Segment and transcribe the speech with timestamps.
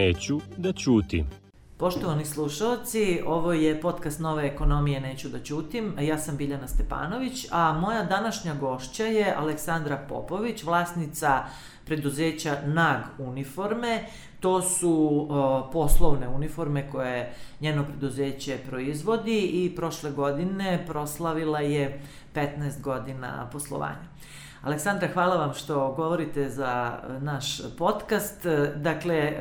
[0.00, 1.26] Neću da ćutim.
[1.76, 5.94] Poštovani slušalci, ovo je podcast Nove ekonomije Neću da ćutim.
[6.00, 11.44] Ja sam Biljana Stepanović, a moja današnja gošća je Aleksandra Popović, vlasnica
[11.84, 14.04] preduzeća NAG uniforme.
[14.40, 22.02] To su o, poslovne uniforme koje njeno preduzeće proizvodi i prošle godine proslavila je
[22.34, 24.08] 15 godina poslovanja.
[24.62, 28.46] Aleksandra, hvala vam što govorite za naš podcast.
[28.76, 29.32] Dakle,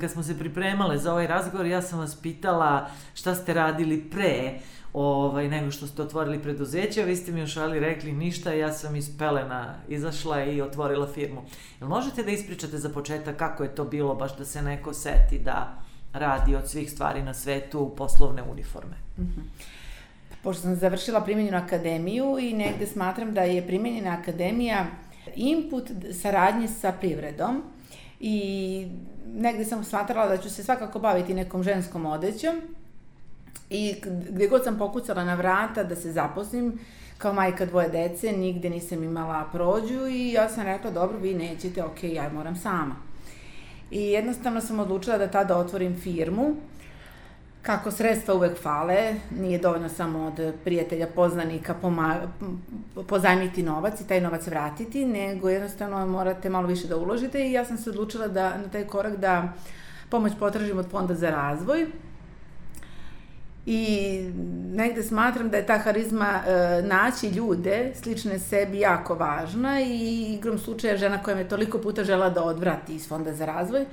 [0.00, 4.58] kad smo se pripremale za ovaj razgovor, ja sam vas pitala šta ste radili pre
[4.92, 8.96] ovaj, nego što ste otvorili preduzeće, vi ste mi još ali rekli ništa, ja sam
[8.96, 11.42] iz pelena izašla i otvorila firmu.
[11.80, 15.38] Jel možete da ispričate za početak kako je to bilo, baš da se neko seti
[15.44, 15.78] da
[16.12, 18.96] radi od svih stvari na svetu poslovne uniforme?
[19.18, 19.77] Mm -hmm
[20.42, 24.86] pošto sam završila primjenjenu akademiju i negde smatram da je primjenjena akademija
[25.36, 27.62] input saradnje sa privredom
[28.20, 28.86] i
[29.34, 32.60] negde sam smatrala da ću se svakako baviti nekom ženskom odećom
[33.70, 33.94] i
[34.30, 36.78] gde god sam pokucala na vrata da se zaposlim,
[37.18, 41.84] kao majka dvoje dece, nigde nisam imala prođu i ja sam rekla, dobro, vi nećete,
[41.84, 42.96] ok, ja moram sama.
[43.90, 46.56] I jednostavno sam odlučila da tada otvorim firmu
[47.62, 51.74] kako sredstva uvek fale, nije dovoljno samo od prijatelja, poznanika
[53.08, 57.64] pozajmiti novac i taj novac vratiti, nego jednostavno morate malo više da uložite i ja
[57.64, 59.52] sam se odlučila da na taj korak da
[60.08, 61.86] pomoć potražim od Fonda za razvoj.
[63.66, 64.18] I
[64.74, 70.58] negde smatram da je ta harizma e, naći ljude slične sebi jako važna i igrom
[70.58, 73.84] slučaja žena koja me toliko puta žela da odvrati iz Fonda za razvoj,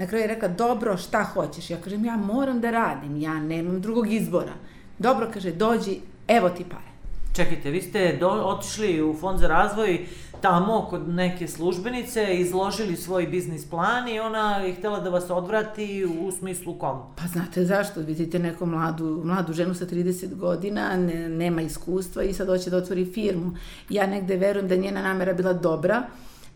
[0.00, 1.70] Na kraju je rekla, dobro, šta hoćeš?
[1.70, 4.52] Ja kažem, ja moram da radim, ja nemam drugog izbora.
[4.98, 6.90] Dobro, kaže, dođi, evo ti pare.
[7.36, 10.06] Čekajte, vi ste do, otišli u Fond za razvoj
[10.40, 16.04] tamo kod neke službenice, izložili svoj biznis plan i ona je htela da vas odvrati
[16.20, 16.98] u smislu kom?
[17.16, 18.00] Pa znate zašto?
[18.00, 22.76] Vidite neku mladu, mladu ženu sa 30 godina, ne, nema iskustva i sad hoće da
[22.76, 23.56] otvori firmu.
[23.88, 26.02] Ja negde verujem da njena namera bila dobra,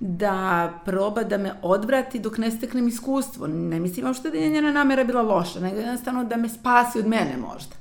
[0.00, 3.46] da proba da me odvrati dok ne steknem iskustvo.
[3.46, 7.06] Ne mislim uopšte da je njena namera bila loša, nego jednostavno da me spasi od
[7.06, 7.76] mene možda.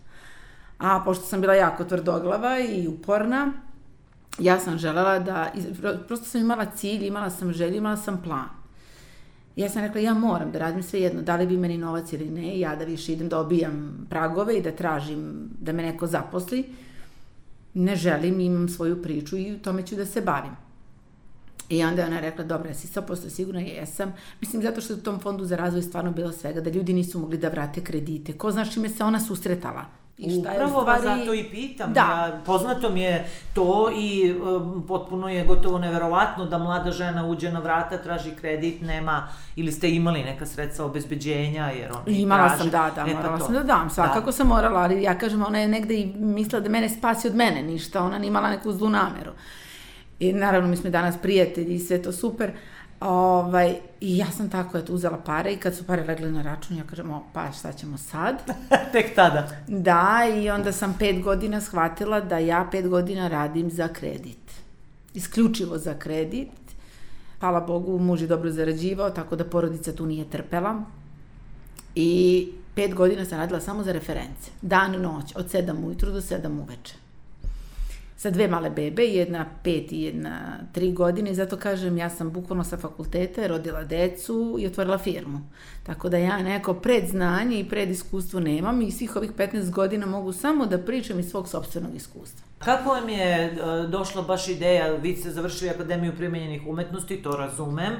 [0.78, 3.52] A pošto sam bila jako tvrdoglava i uporna,
[4.40, 5.52] ja sam želela da,
[6.08, 8.50] prosto sam imala cilj, imala sam želju, imala sam plan.
[9.56, 12.30] Ja sam rekla, ja moram da radim sve jedno, da li bi meni novac ili
[12.30, 16.66] ne, ja da više idem da obijam pragove i da tražim da me neko zaposli.
[17.74, 20.52] Ne želim, imam svoju priču i tome ću da se bavim.
[21.78, 24.14] I onda je ona rekla, dobro, ja si 100% sigurna, jesam.
[24.42, 27.20] Mislim, zato što je u tom fondu za razvoj stvarno bilo svega, da ljudi nisu
[27.20, 28.34] mogli da vrate kredite.
[28.34, 29.86] Ko znaš čime se ona susretala?
[30.18, 31.08] I šta Upravo je stvari...
[31.08, 31.94] vas zato i pitam.
[31.94, 32.00] Da.
[32.00, 37.52] Ja, poznato mi je to i um, potpuno je gotovo neverovatno da mlada žena uđe
[37.52, 42.62] na vrata, traži kredit, nema, ili ste imali neka sredstva obezbeđenja, jer ona Imala traži.
[42.62, 44.32] sam, da, da, e, pa morala sam da dam, svakako da.
[44.32, 47.64] sam morala, ali ja kažem, ona je negde i mislila da mene spasi od mene,
[47.64, 49.32] ništa, ona nije imala neku zlu nameru.
[50.24, 52.52] I naravno mi smo danas prijatelji i sve to super.
[53.00, 56.78] Ovaj, I ja sam tako eto uzela pare i kad su pare legle na račun,
[56.78, 58.36] ja kažem, o, pa šta ćemo sad?
[58.94, 59.50] Tek tada.
[59.68, 64.52] Da, i onda sam pet godina shvatila da ja pet godina radim za kredit.
[65.14, 66.50] Isključivo za kredit.
[67.40, 70.84] Hvala Bogu, muž je dobro zarađivao, tako da porodica tu nije trpela.
[71.96, 74.52] I pet godina sam radila samo za reference.
[74.62, 77.03] Dan, noć, od sedam ujutru do sedam uveče
[78.24, 82.32] sa dve male bebe, jedna pet i jedna tri godine i zato kažem ja sam
[82.32, 85.42] bukvalno sa fakulteta rodila decu i otvorila firmu.
[85.84, 90.66] Tako da ja neko predznanje i prediskustvo nemam i svih ovih 15 godina mogu samo
[90.66, 92.48] da pričam iz svog sobstvenog iskustva.
[92.60, 93.52] Kako vam je e,
[93.88, 97.94] došla baš ideja, vi ste završili Akademiju primenjenih umetnosti, to razumem,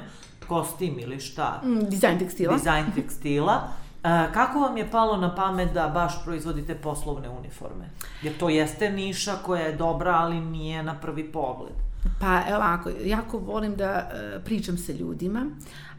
[0.48, 1.62] kostim ili šta?
[1.64, 2.56] Mm, dizajn tekstila.
[2.56, 3.68] Dizajn tekstila.
[4.04, 7.90] E, kako vam je palo na pamet da baš proizvodite poslovne uniforme?
[8.22, 11.72] Jer to jeste niša koja je dobra, ali nije na prvi pogled.
[12.20, 15.46] Pa ovako, jako volim da e, pričam sa ljudima,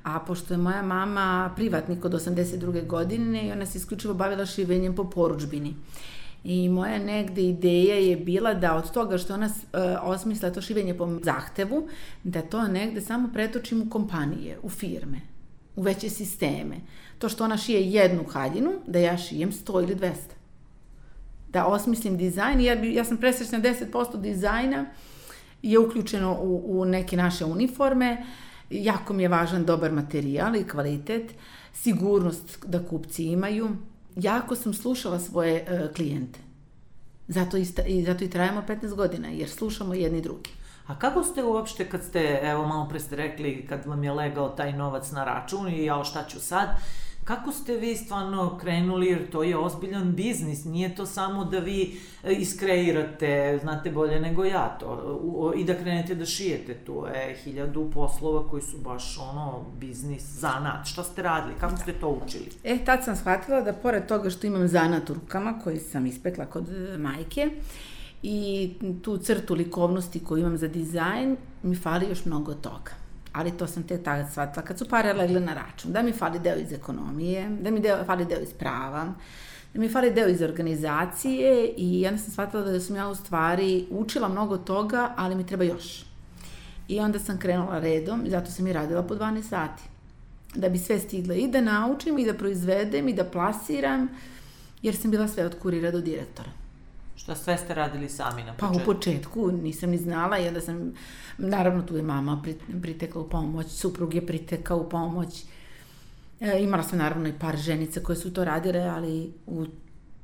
[0.04, 2.88] a pošto je moja mama privatnik od 82.
[2.88, 5.75] godine i ona se isključivo bavila šivenjem po poručbini.
[6.44, 10.94] I moja negde ideja je bila da od toga što ona e, osmisla to šivenje
[10.94, 11.88] po zahtevu,
[12.24, 15.22] da to negde samo pretočim u kompanije, u firme,
[15.75, 16.75] u veće sisteme
[17.19, 20.13] to što ona šije jednu haljinu, da ja šijem 100 ili 200.
[21.50, 24.86] Da osmislim dizajn, ja, bi, ja sam presrećna 10% dizajna
[25.62, 28.25] je uključeno u, u neke naše uniforme,
[28.69, 31.31] jako mi je važan dobar materijal i kvalitet,
[31.74, 33.69] sigurnost da kupci imaju.
[34.16, 36.39] Jako sam slušala svoje uh, klijente.
[37.27, 40.50] Zato i, i, zato i trajamo 15 godina, jer slušamo jedni drugi.
[40.88, 44.50] A kako ste uopšte, kad ste, evo malo pre ste rekli, kad vam je legao
[44.50, 46.70] taj novac na račun i jao šta ću sad,
[47.26, 52.00] Kako ste vi stvarno krenuli, jer to je ozbiljan biznis, nije to samo da vi
[52.24, 57.90] e, iskreirate, znate bolje nego ja to, i da krenete da šijete, to je hiljadu
[57.94, 62.50] poslova koji su baš ono, biznis, zanat, šta ste radili, kako ste to učili?
[62.64, 66.46] E, tad sam shvatila da pored toga što imam zanat u rukama, koji sam ispekla
[66.46, 67.50] kod e, majke,
[68.27, 73.06] i tu crtu likovnosti koju imam za dizajn, mi fali još mnogo toga
[73.36, 76.39] ali to sam te tada shvatila, kad su pare legle na račun, da mi fali
[76.39, 79.13] deo iz ekonomije, da mi deo, fali deo iz prava,
[79.74, 83.86] da mi fali deo iz organizacije i onda sam shvatila da sam ja u stvari
[83.89, 86.06] učila mnogo toga, ali mi treba još.
[86.88, 89.83] I onda sam krenula redom zato sam i radila po 12 sati.
[90.56, 94.07] Da bi sve stigla i da naučim i da proizvedem i da plasiram,
[94.81, 96.64] jer sam bila sve od kurira do direktora.
[97.15, 98.77] Šta sve ste radili sami na početku?
[98.77, 100.94] Pa u početku nisam ni znala i onda sam,
[101.38, 102.44] naravno tu je mama
[102.81, 105.44] pritekla u pomoć, suprug je pritekao u pomoć.
[106.39, 109.65] E, imala sam naravno i par ženica koje su to radile, ali u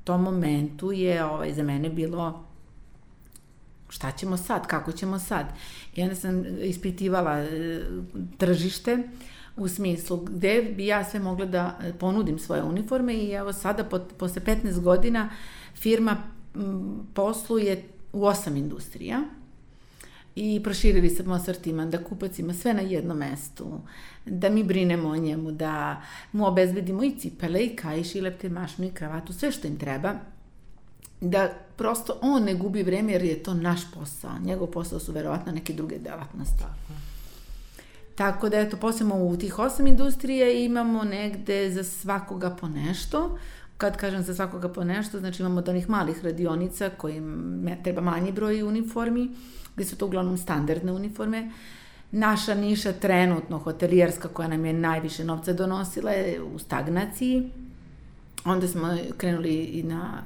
[0.04, 2.44] tom momentu je ovaj, za mene bilo
[3.90, 5.46] šta ćemo sad, kako ćemo sad.
[5.96, 7.82] I onda sam ispitivala e,
[8.38, 8.98] tržište
[9.56, 14.00] u smislu gde bi ja sve mogla da ponudim svoje uniforme i evo sada po,
[14.00, 15.30] posle 15 godina
[15.76, 16.18] firma
[17.14, 17.84] posluje
[18.14, 19.24] u osam industrija
[20.36, 23.80] i proširili smo asortiman da kupac ima sve na jednom mestu,
[24.26, 26.02] da mi brinemo o njemu, da
[26.32, 30.14] mu obezbedimo i cipele, i kajš, i lepte mašnu, i kravatu, sve što im treba,
[31.22, 34.32] da prosto on ne gubi vreme jer je to naš posao.
[34.44, 36.58] Njegov posao su verovatno neke druge delatnosti.
[36.60, 36.94] Tako.
[38.16, 43.38] Tako da, eto, posebno u tih osam industrija imamo negde za svakoga po nešto.
[43.82, 48.32] Kad kažem za svakoga po nešto, znači imamo od onih malih radionica kojim treba manji
[48.32, 49.30] broj uniformi,
[49.76, 51.52] gde su to uglavnom standardne uniforme.
[52.12, 57.52] Naša niša trenutno hotelijerska koja nam je najviše novca donosila je u stagnaciji.
[58.46, 60.22] Onda smo krenuli i na,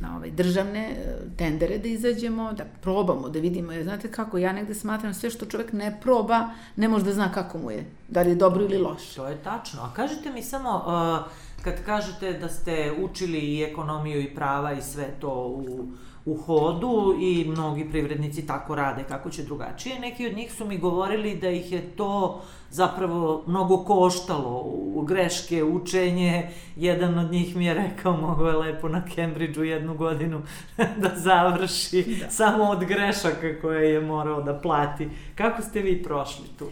[0.00, 0.96] na ove državne
[1.36, 3.72] tendere da izađemo, da probamo, da vidimo.
[3.72, 7.32] Jer znate kako, ja negde smatram sve što čovek ne proba, ne može da zna
[7.32, 7.86] kako mu je.
[8.08, 9.16] Da li je dobro ili loše.
[9.16, 9.82] To je tačno.
[9.82, 11.32] A kažete mi samo, uh,
[11.62, 15.88] kad kažete da ste učili i ekonomiju i prava i sve to u,
[16.24, 19.98] u hodu i mnogi privrednici tako rade, kako će drugačije.
[19.98, 24.62] Neki od njih su mi govorili da ih je to zapravo mnogo koštalo
[24.94, 26.50] u greške, učenje.
[26.76, 30.42] Jedan od njih mi je rekao, mogo je lepo na Cambridgeu jednu godinu
[31.02, 32.30] da završi da.
[32.30, 35.08] samo od grešaka koje je morao da plati.
[35.34, 36.66] Kako ste vi prošli tu?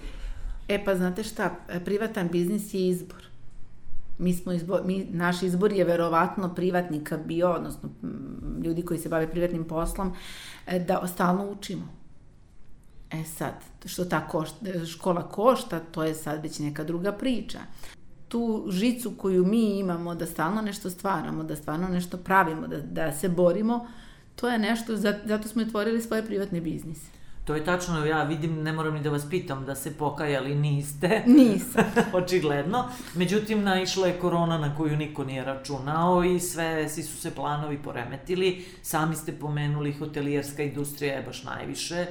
[0.69, 1.51] E pa znate šta,
[1.85, 3.30] privatan biznis je izbor
[4.21, 7.89] mi smo izbor, mi, naš izbor je verovatno privatnika bio, odnosno
[8.65, 10.13] ljudi koji se bave privatnim poslom,
[10.67, 11.89] e, da stalno učimo.
[13.11, 17.59] E sad, što ta košta, škola košta, to je sad već neka druga priča.
[18.29, 23.13] Tu žicu koju mi imamo, da stalno nešto stvaramo, da stvarno nešto pravimo, da, da
[23.13, 23.87] se borimo,
[24.37, 27.20] to je nešto, zato smo otvorili svoje privatne biznise.
[27.51, 31.23] To je tačno, ja vidim, ne moram ni da vas pitam da se pokajali, niste.
[31.39, 31.85] Nisam.
[32.23, 32.85] Očigledno.
[33.15, 37.79] Međutim, naišla je korona na koju niko nije računao i sve, svi su se planovi
[37.83, 38.65] poremetili.
[38.83, 42.07] Sami ste pomenuli, hotelijerska industrija je baš najviše,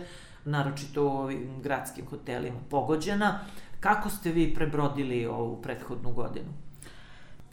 [0.46, 3.40] naročito u ovim gradskim hotelima, pogođena.
[3.80, 6.54] Kako ste vi prebrodili ovu prethodnu godinu?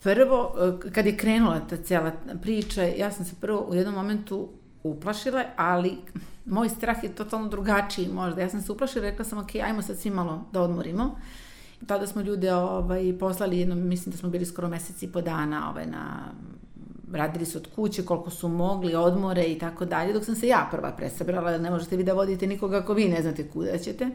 [0.03, 0.55] Prvo,
[0.93, 4.49] kad je krenula ta cijela priča, ja sam se prvo u jednom momentu
[4.83, 5.97] uplašila, ali
[6.45, 8.41] moj strah je totalno drugačiji možda.
[8.41, 11.19] Ja sam se uplašila, rekla sam, ok, ajmo sad svi malo da odmorimo.
[11.81, 15.21] I tada smo ljude ovaj, poslali, jedno, mislim da smo bili skoro meseci i po
[15.21, 16.31] dana ovaj, na
[17.13, 20.67] radili su od kuće koliko su mogli, odmore i tako dalje, dok sam se ja
[20.71, 24.09] prva presabrala, ne možete vi da vodite nikoga ako vi ne znate kuda ćete.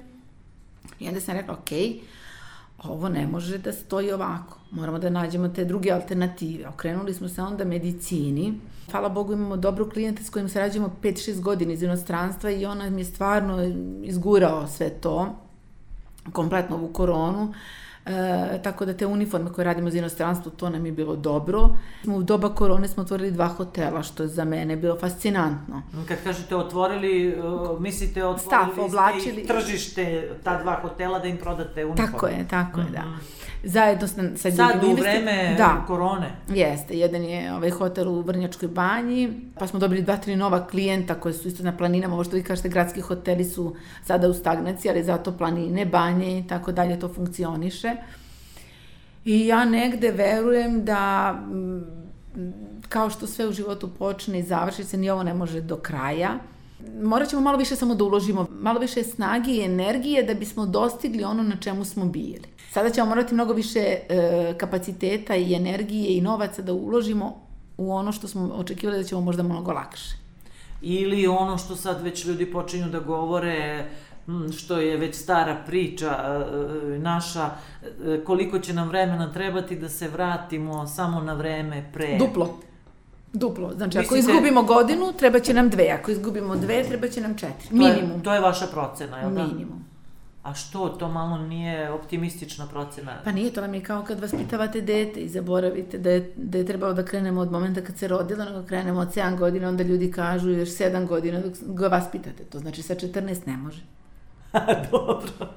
[1.00, 2.00] I onda sam rekla, okej, okay,
[2.84, 4.58] ovo ne može da stoji ovako.
[4.70, 6.68] Moramo da nađemo te druge alternative.
[6.68, 8.54] Okrenuli smo se onda medicini.
[8.90, 13.00] Hvala Bogu imamo dobru klijenta s kojim sarađujemo 5-6 godina iz inostranstva i ona mi
[13.00, 13.62] je stvarno
[14.02, 15.36] izgurao sve to,
[16.32, 17.42] kompletno ovu koronu.
[17.42, 17.56] Uh,
[18.06, 21.68] E, tako da te uniforme koje radimo za inostranstvo, to nam je bilo dobro.
[22.06, 25.82] U doba korone smo otvorili dva hotela, što je za mene bilo fascinantno.
[26.08, 29.46] Kad kažete otvorili, uh, mislite otvorili Stav, oblačili.
[29.46, 32.12] tržište ta dva hotela da im prodate uniforme?
[32.12, 32.92] Tako je, tako je, mm -hmm.
[32.92, 33.51] da.
[33.64, 36.30] Zajedno sa, sa Sad u vreme da, korone?
[36.48, 41.14] Jeste, jedan je ovaj hotel u Vrnjačkoj banji, pa smo dobili dva, tri nova klijenta
[41.14, 44.90] koje su isto na planinama, ovo što vi kažete, gradski hoteli su sada u stagnaciji,
[44.90, 47.96] ali zato planine, banje i tako dalje to funkcioniše.
[49.24, 52.02] I ja negde verujem da mm,
[52.88, 56.30] kao što sve u životu počne i završi se, ni ovo ne može do kraja.
[57.02, 61.24] Morat ćemo malo više samo da uložimo, malo više snage i energije da bismo dostigli
[61.24, 62.51] ono na čemu smo bili.
[62.72, 67.34] Sada ćemo morati mnogo više e, kapaciteta i energije i novaca da uložimo
[67.76, 70.16] u ono što smo očekivali da ćemo možda mnogo lakše.
[70.82, 73.86] Ili ono što sad već ljudi počinju da govore,
[74.58, 77.50] što je već stara priča e, naša,
[78.06, 82.18] e, koliko će nam vremena trebati da se vratimo samo na vreme pre.
[82.18, 82.58] Duplo.
[83.32, 83.72] Duplo.
[83.76, 84.06] Znači, Mislite...
[84.06, 85.88] ako izgubimo godinu, treba će nam dve.
[86.00, 87.68] Ako izgubimo dve, treba će nam četiri.
[87.70, 88.10] Minimum.
[88.10, 89.42] To je, to je vaša procena, je li da?
[89.46, 89.91] Minimum.
[90.42, 93.12] A što, to malo nije optimistična procena?
[93.24, 96.66] Pa nije, to vam je kao kad vaspitavate dete i zaboravite da je, da je
[96.66, 100.10] trebalo da krenemo od momenta kad se rodilo, nego krenemo od 7 godina, onda ljudi
[100.12, 102.44] kažu još 7 godina dok ga vaspitate.
[102.44, 103.82] To znači sa 14 ne može.
[104.90, 105.48] Dobro,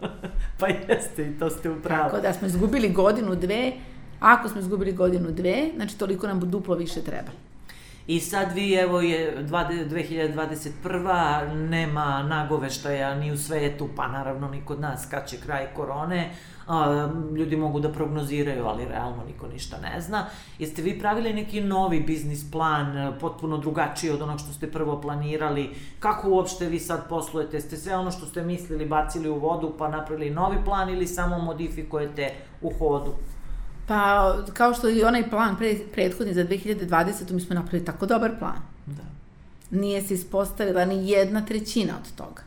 [0.59, 2.03] pa jeste i to ste upravo.
[2.03, 3.71] Tako da smo izgubili godinu, dve,
[4.19, 7.31] ako smo izgubili godinu, dve, znači toliko nam duplo više treba.
[8.07, 11.53] I sad vi, evo je 2021.
[11.53, 16.29] nema nagoveštaja ni u svetu, pa naravno ni kod nas kad će kraj korone.
[17.37, 20.25] Ljudi mogu da prognoziraju, ali realno niko ništa ne zna.
[20.59, 25.75] Jeste vi pravili neki novi biznis plan, potpuno drugačiji od onog što ste prvo planirali?
[25.99, 27.61] Kako uopšte vi sad poslujete?
[27.61, 31.39] Ste sve ono što ste mislili bacili u vodu pa napravili novi plan ili samo
[31.39, 33.13] modifikujete u hodu?
[33.87, 37.31] Pa, kao što i onaj plan pre, prethodni za 2020.
[37.31, 38.59] mi smo napravili tako dobar plan.
[38.85, 39.03] Da.
[39.71, 42.43] Nije se ispostavila ni jedna trećina od toga.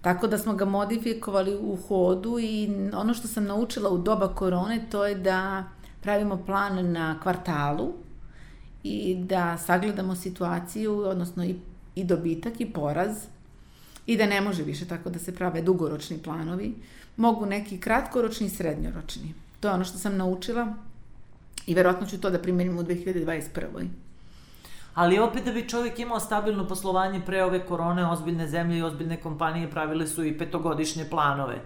[0.00, 4.86] Tako da smo ga modifikovali u hodu i ono što sam naučila u doba korone
[4.90, 5.64] to je da
[6.00, 7.92] pravimo plan na kvartalu
[8.82, 11.56] i da sagledamo situaciju, odnosno i,
[11.94, 13.16] i dobitak i poraz
[14.06, 16.74] i da ne može više tako da se prave dugoročni planovi.
[17.16, 19.34] Mogu neki kratkoročni i srednjoročni.
[19.60, 20.74] To je ono što sam naučila
[21.66, 23.88] i verovatno ću to da primenim u 2021.
[24.94, 29.16] Ali opet da bi čovjek imao stabilno poslovanje pre ove korone, ozbiljne zemlje i ozbiljne
[29.16, 31.60] kompanije pravile su i petogodišnje planove.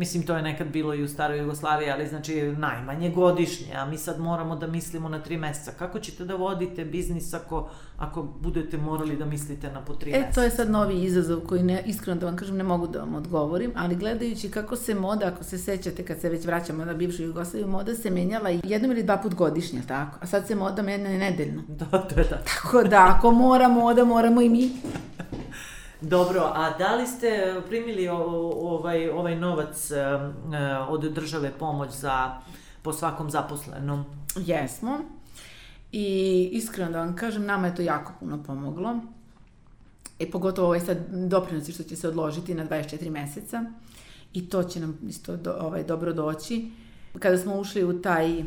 [0.00, 3.98] Mislim, to je nekad bilo i u staroj Jugoslaviji, ali znači najmanje godišnje, a mi
[3.98, 5.72] sad moramo da mislimo na tri meseca.
[5.78, 10.12] Kako ćete da vodite biznis ako, ako budete morali da mislite na po tri e,
[10.12, 10.30] meseca?
[10.30, 12.98] E, to je sad novi izazov koji ne, iskreno da vam kažem, ne mogu da
[12.98, 16.94] vam odgovorim, ali gledajući kako se moda, ako se sećate kad se već vraćamo na
[16.94, 20.18] bivšu Jugoslaviju, moda se menjala jednom ili dva put godišnje, tako?
[20.20, 21.62] A sad se moda menja nedeljno.
[21.80, 22.42] Da, to je da.
[22.44, 24.70] Tako da, ako mora moda, moramo i mi.
[26.00, 29.90] Dobro, a da li ste primili ovaj, ovaj novac
[30.88, 32.40] od države pomoć za,
[32.82, 34.04] po svakom zaposlenom?
[34.36, 34.98] Jesmo.
[35.92, 38.98] I iskreno da vam kažem, nama je to jako puno pomoglo.
[40.18, 43.64] E pogotovo ovaj sad doprinosi što će se odložiti na 24 meseca.
[44.32, 46.70] I to će nam isto do, ovaj, dobro doći.
[47.18, 48.44] Kada smo ušli u taj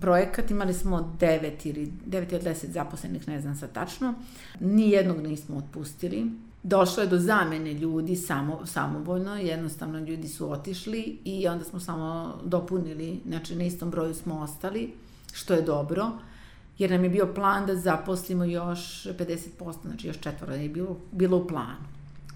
[0.00, 4.14] projekat, imali smo 9 ili 9 od 10 zaposlenih, ne znam sad tačno.
[4.60, 6.30] Nijednog nismo otpustili
[6.66, 12.34] došlo je do zamene ljudi samo, samovoljno, jednostavno ljudi su otišli i onda smo samo
[12.44, 14.92] dopunili, znači na istom broju smo ostali,
[15.32, 16.10] što je dobro,
[16.78, 21.36] jer nam je bio plan da zaposlimo još 50%, znači još četvora je bilo, bilo
[21.36, 21.86] u planu.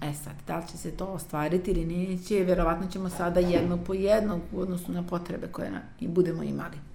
[0.01, 3.93] E sad, da li će se to ostvariti ili neće, verovatno ćemo sada jedno po
[3.93, 6.90] jedno u odnosu na potrebe koje na, i budemo imali.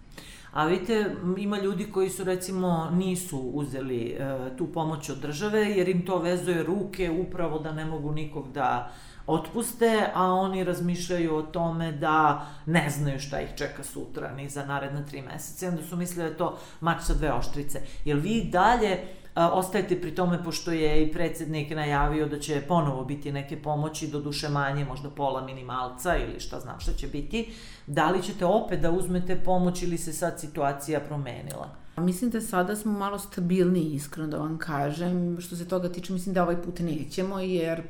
[0.56, 5.88] A vidite, ima ljudi koji su recimo nisu uzeli e, tu pomoć od države jer
[5.88, 8.90] im to vezuje ruke upravo da ne mogu nikog da
[9.26, 14.64] otpuste, a oni razmišljaju o tome da ne znaju šta ih čeka sutra ni za
[14.64, 15.68] naredna tri meseca.
[15.68, 17.80] Onda su mislili da je to mač sa dve oštrice.
[18.04, 18.98] Jel vi dalje
[19.36, 24.20] ostajete pri tome, pošto je i predsednik najavio da će ponovo biti neke pomoći, do
[24.20, 27.52] duše manje, možda pola minimalca ili šta znam šta će biti,
[27.86, 31.68] da li ćete opet da uzmete pomoć ili se sad situacija promenila?
[31.96, 35.40] Mislim da sada smo malo stabilniji, iskreno da vam kažem.
[35.40, 37.82] Što se toga tiče, mislim da ovaj put nećemo, jer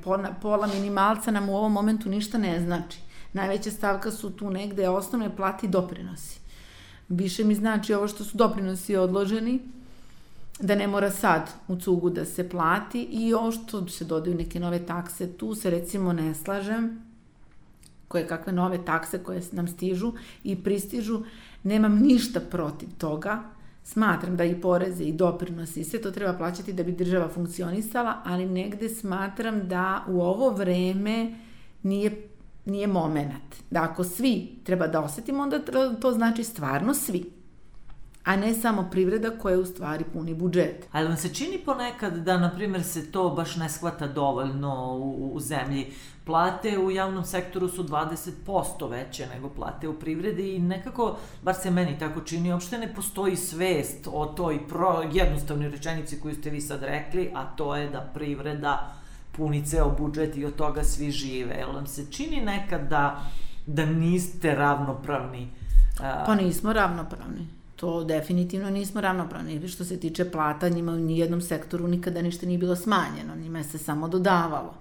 [0.43, 2.99] pola minimalca nam u ovom momentu ništa ne znači.
[3.33, 6.41] Najveća stavka su tu negde osnovne plati doprinosi.
[7.09, 9.61] Više mi znači ovo što su doprinosi odloženi,
[10.61, 14.61] da ne mora sad u cugu da se plati i ovo što se dodaju neke
[14.61, 17.03] nove takse, tu se recimo ne slažem,
[18.09, 20.13] koje kakve nove takse koje nam stižu
[20.45, 21.23] i pristižu,
[21.63, 23.43] nemam ništa protiv toga,
[23.85, 28.23] smatram da i poreze i doprinosi i sve to treba plaćati da bi država funkcionisala,
[28.25, 31.35] ali negde smatram da u ovo vreme
[31.83, 32.29] nije,
[32.65, 33.57] nije moment.
[33.71, 35.59] Da ako svi treba da osetimo, onda
[36.01, 37.36] to znači stvarno svi
[38.27, 40.89] a ne samo privreda koja u stvari puni budžet.
[40.93, 45.31] Ali vam se čini ponekad da, na primjer, se to baš ne shvata dovoljno u,
[45.35, 45.93] u zemlji?
[46.25, 51.71] Plate u javnom sektoru su 20% veće nego plate u privredi i nekako, bar se
[51.71, 56.61] meni tako čini, uopšte ne postoji svest o toj pro, jednostavnoj rečenici koju ste vi
[56.61, 58.95] sad rekli, a to je da privreda
[59.33, 61.55] puni ceo budžet i od toga svi žive.
[61.55, 63.23] Jel vam se čini nekad da
[63.67, 65.49] da niste ravnopravni?
[66.27, 67.56] Pa nismo ravnopravni.
[67.77, 69.69] To definitivno nismo ravnopravni.
[69.69, 73.79] Što se tiče plata, njima u nijednom sektoru nikada ništa nije bilo smanjeno, njima se
[73.79, 74.75] samo dodavalo.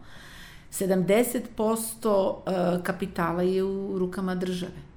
[0.72, 4.96] 70% e, kapitala je u rukama države.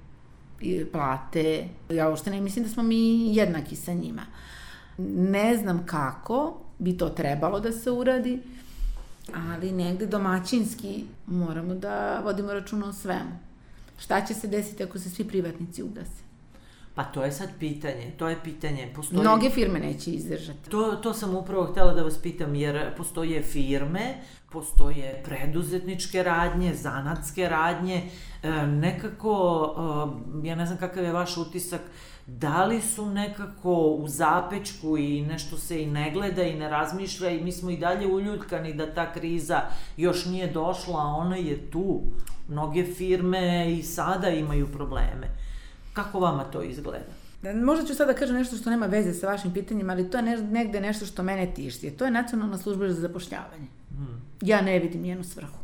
[0.61, 4.21] I plate, ja uopšte ne mislim da smo mi jednaki sa njima.
[5.07, 8.39] Ne znam kako bi to trebalo da se uradi,
[9.35, 13.39] ali negde domaćinski moramo da vodimo računa o svemu.
[13.97, 16.28] Šta će se desiti ako se svi privatnici ugase?
[16.99, 18.91] Pa to je sad pitanje, to je pitanje.
[18.95, 19.21] Postoji...
[19.21, 20.69] Mnoge firme neće izdržati.
[20.69, 24.15] To, to sam upravo htela da vas pitam, jer postoje firme,
[24.51, 28.03] postoje preduzetničke radnje, zanatske radnje,
[28.43, 29.33] e, nekako,
[30.43, 31.81] e, ja ne znam kakav je vaš utisak,
[32.27, 37.29] da li su nekako u zapečku i nešto se i ne gleda i ne razmišlja
[37.29, 39.61] i mi smo i dalje uljuljkani da ta kriza
[39.97, 42.01] još nije došla, a ona je tu.
[42.47, 45.48] Mnoge firme i sada imaju probleme.
[45.93, 47.05] Kako vama to izgleda?
[47.41, 50.17] Da, možda ću sada da kažem nešto što nema veze sa vašim pitanjima, ali to
[50.17, 51.91] je ne, negde nešto što mene tišti.
[51.91, 53.67] To je nacionalna služba za zapošljavanje.
[53.89, 54.21] Hmm.
[54.41, 55.57] Ja ne vidim njenu svrhu.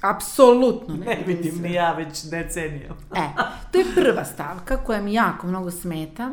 [0.00, 2.96] Apsolutno ne, ne vidim, vidim ni ja već decenijom.
[3.16, 3.28] e,
[3.72, 6.30] to je prva stavka koja mi jako mnogo smeta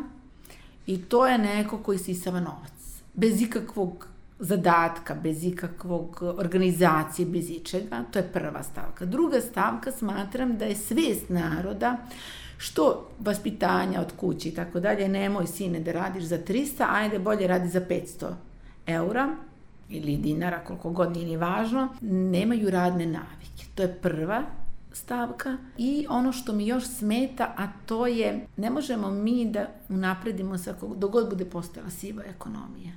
[0.87, 2.71] i to je neko koji sisava novac.
[3.13, 4.07] Bez ikakvog
[4.39, 8.03] zadatka, bez ikakvog organizacije, bez ičega.
[8.11, 9.05] To je prva stavka.
[9.05, 11.97] Druga stavka smatram da je svest naroda
[12.61, 17.47] što vaspitanja od kuće i tako dalje, nemoj sine da radiš za 300, ajde bolje
[17.47, 18.33] radi za 500
[18.87, 19.35] eura
[19.89, 23.65] ili dinara, koliko god nije ni važno, nemaju radne navike.
[23.75, 24.43] To je prva
[24.93, 30.57] stavka i ono što mi još smeta, a to je ne možemo mi da unapredimo
[30.57, 32.93] svakog, dogod bude postala siva ekonomija.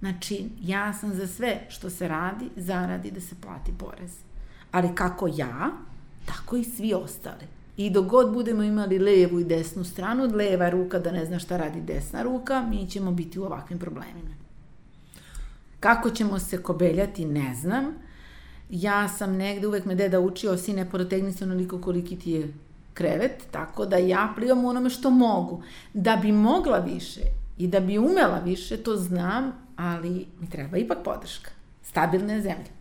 [0.00, 4.16] Znači, ja sam za sve što se radi, zaradi da se plati porez.
[4.72, 5.70] Ali kako ja,
[6.26, 7.57] tako i svi ostali.
[7.78, 11.56] I dok god budemo imali levu i desnu stranu, leva ruka da ne zna šta
[11.56, 14.34] radi desna ruka, mi ćemo biti u ovakvim problemima.
[15.80, 17.94] Kako ćemo se kobeljati, ne znam.
[18.70, 22.52] Ja sam negde, uvek me deda učio, sine, protegni se onoliko koliki ti je
[22.94, 25.62] krevet, tako da ja plivam u onome što mogu.
[25.94, 27.20] Da bi mogla više
[27.58, 31.50] i da bi umela više, to znam, ali mi treba ipak podrška.
[31.82, 32.77] Stabilne zemlje.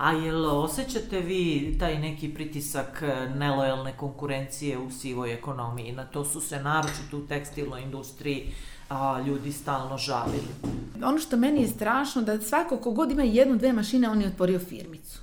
[0.00, 5.92] A jel osjećate vi taj neki pritisak e, nelojalne konkurencije u sivoj ekonomiji?
[5.92, 8.52] Na to su se naročito u tekstilnoj industriji
[8.88, 10.48] a, ljudi stalno žalili.
[11.04, 14.58] Ono što meni je strašno da svako kogod ima jednu, dve mašine, on je otvorio
[14.58, 15.20] firmicu.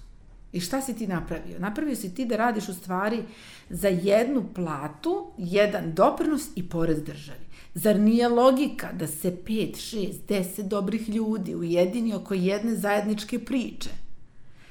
[0.52, 1.60] I šta si ti napravio?
[1.60, 3.24] Napravio si ti da radiš u stvari
[3.70, 7.46] za jednu platu, jedan doprinos i porez državi.
[7.74, 14.07] Zar nije logika da se 5, 6, 10 dobrih ljudi ujedini oko jedne zajedničke priče?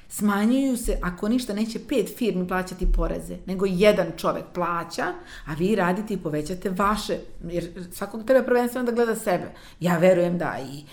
[0.09, 5.05] Smanjuju se, ako ništa, neće pet firmi plaćati poreze, nego jedan čovek plaća,
[5.45, 9.51] a vi radite i povećate vaše, jer svakog treba prvenstveno da gleda sebe.
[9.79, 10.83] Ja verujem da i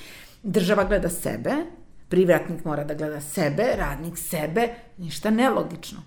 [0.42, 1.52] država gleda sebe,
[2.08, 6.02] privatnik mora da gleda sebe, radnik sebe, ništa nelogično.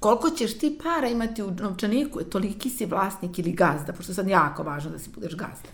[0.00, 4.28] Koliko ćeš ti para imati u novčaniku, toliki si vlasnik ili gazda, pošto je sad
[4.28, 5.68] jako važno da si budeš gazda.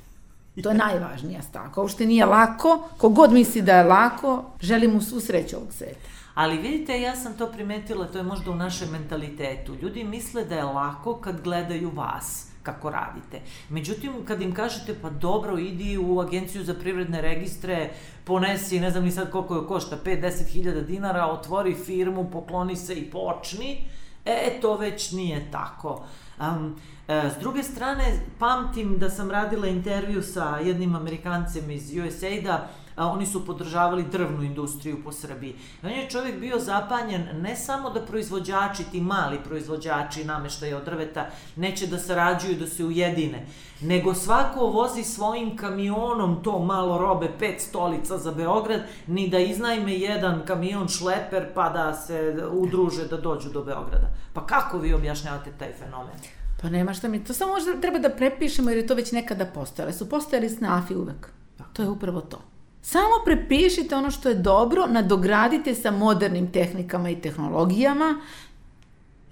[0.62, 1.80] To je najvažnija stavka.
[1.80, 6.13] Ovo što nije lako, kogod misli da je lako, želim mu svu sreću ovog sveta.
[6.34, 9.74] Ali vidite, ja sam to primetila, to je možda u našem mentalitetu.
[9.82, 13.40] Ljudi misle da je lako kad gledaju vas kako radite.
[13.68, 17.90] Međutim, kad im kažete, pa dobro, idi u agenciju za privredne registre,
[18.24, 22.94] ponesi, ne znam ni sad koliko je košta, 5-10 hiljada dinara, otvori firmu, pokloni se
[22.94, 23.88] i počni,
[24.24, 26.04] e, to već nije tako.
[26.40, 26.76] Um,
[27.08, 33.26] s druge strane, pamtim da sam radila intervju sa jednim Amerikancem iz USAID-a, a, oni
[33.26, 35.54] su podržavali drvnu industriju po Srbiji.
[35.82, 40.84] I on je čovjek bio zapanjen ne samo da proizvođači, ti mali proizvođači nameštaja od
[40.84, 41.26] drveta,
[41.56, 43.46] neće da sarađuju, da se ujedine,
[43.80, 49.94] nego svako vozi svojim kamionom to malo robe, pet stolica za Beograd, ni da iznajme
[49.94, 54.08] jedan kamion šleper pa da se udruže da dođu do Beograda.
[54.32, 56.14] Pa kako vi objašnjavate taj fenomen?
[56.62, 59.46] Pa nema šta mi, to samo možda treba da prepišemo jer je to već nekada
[59.46, 59.92] postojalo.
[59.92, 61.28] Su postojali snafi uvek.
[61.72, 62.53] To je upravo to.
[62.86, 68.20] Samo prepišite ono što je dobro, nadogradite sa modernim tehnikama i tehnologijama.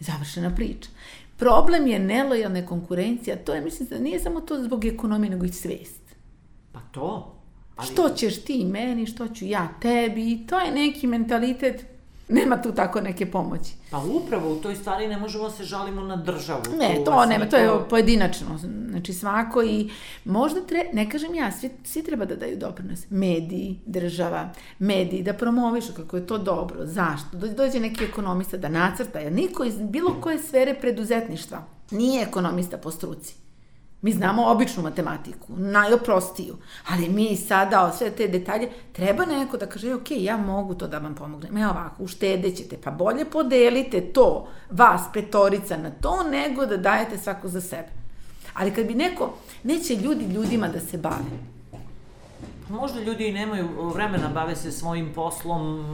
[0.00, 0.90] Završena priča.
[1.36, 3.36] Problem je nelojalne konkurencija.
[3.36, 6.02] To je, mislim, da nije samo to zbog ekonomije, nego i svest.
[6.72, 7.34] Pa to.
[7.76, 7.88] Ali...
[7.88, 10.46] Što ćeš ti meni, što ću ja tebi.
[10.48, 11.86] To je neki mentalitet
[12.32, 13.72] Nema tu tako neke pomoći.
[13.90, 16.62] Pa upravo u toj stvari ne možemo se žalimo na državu.
[16.78, 18.58] Ne, to vas nema, to je pojedinačno.
[18.90, 19.90] Znači svako i
[20.24, 23.10] možda tre, ne kažem ja, svi, svi treba da daju doprinos.
[23.10, 26.76] Mediji, država, mediji, da promovišu kako je to dobro.
[26.80, 27.26] Zašto?
[27.32, 31.58] Do- Dođe neki ekonomista da nacrta, jer niko iz bilo koje sfere preduzetništva
[31.90, 33.34] nije ekonomista po struci.
[34.02, 36.56] Mi znamo običnu matematiku, najoprostiju,
[36.88, 40.88] ali mi sada o sve te detalje, treba neko da kaže, ok, ja mogu to
[40.88, 41.56] da vam pomognem.
[41.56, 47.48] Evo ovako, uštedećete, pa bolje podelite to, vas, petorica na to, nego da dajete svako
[47.48, 47.88] za sebe.
[48.54, 51.38] Ali kad bi neko, neće ljudi ljudima da se bave.
[52.68, 55.84] Možda ljudi i nemaju vremena, bave se svojim poslom,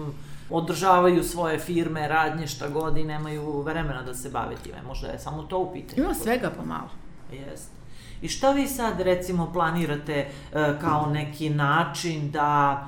[0.51, 4.83] održavaju svoje firme, radnje, šta god i nemaju vremena da se bave time.
[4.87, 6.05] Možda je samo to u pitanju.
[6.05, 6.91] Ima svega pomalo.
[7.33, 7.78] Jeste.
[8.23, 10.29] I šta vi sad recimo planirate e,
[10.81, 12.85] kao neki način da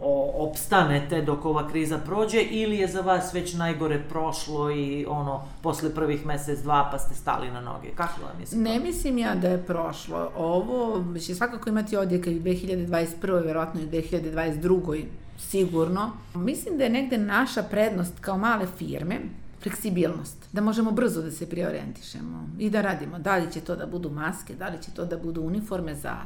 [0.00, 5.44] o, opstanete dok ova kriza prođe ili je za vas već najgore prošlo i ono
[5.62, 7.88] posle prvih mesec dva pa ste stali na noge?
[7.94, 8.46] Kako vam je?
[8.58, 10.30] Ne mislim ja da je prošlo.
[10.36, 13.44] Ovo će svakako imati odjeka i u 2021.
[13.44, 15.04] verovatno i u 2022.
[15.38, 16.10] sigurno.
[16.34, 19.20] Mislim da je negde naša prednost kao male firme
[19.66, 23.18] fleksibilnost, da možemo brzo da se preorijentišemo i da radimo.
[23.18, 26.16] Da li će to da budu maske, da li će to da budu uniforme za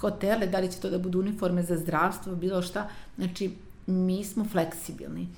[0.00, 2.88] hotele, da li će to da budu uniforme za zdravstvo, bilo šta.
[3.16, 3.50] Znači,
[3.86, 5.28] mi smo fleksibilni.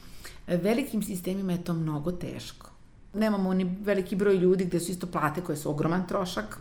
[0.47, 2.71] Velikim sistemima je to mnogo teško.
[3.15, 6.59] Nemamo ni veliki broj ljudi gde su isto plate koje su ogroman trošak.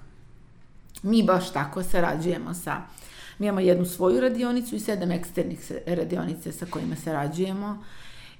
[1.03, 2.82] Mi baš tako sarađujemo sa
[3.39, 7.84] Mi imamo jednu svoju radionicu i sedam eksternih radionice sa kojima sarađujemo.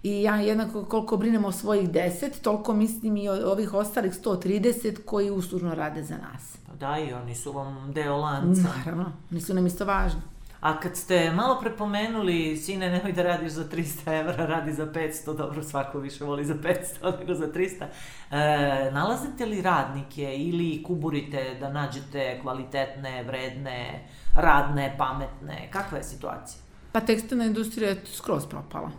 [0.04, 5.06] I ja jednako koliko brinem o svojih deset, toliko mislim i o ovih ostalih 130
[5.06, 6.58] koji uslužno rade za nas.
[6.68, 8.62] Pa da, i oni su vam deo lanca.
[8.78, 10.22] Naravno, nisu nam isto važni.
[10.64, 15.38] A kad ste malo prepomenuli, sine, nemoj da radiš za 300 evra, radi za 500,
[15.38, 17.86] dobro, svako više voli za 500 nego za 300.
[18.32, 25.70] E, nalazite li radnike ili kuburite da nađete kvalitetne, vredne, radne, pametne?
[25.72, 26.62] Kakva je situacija?
[26.92, 28.92] Pa tekstilna industrija je skroz propala.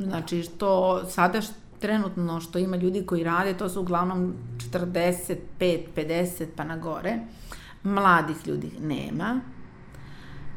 [0.00, 0.70] Znači, što
[1.06, 4.34] sada š- trenutno što ima ljudi koji rade, to su uglavnom
[4.64, 5.36] 45,
[5.90, 7.18] 50 pa na gore.
[7.84, 9.40] Mladih ljudi nema.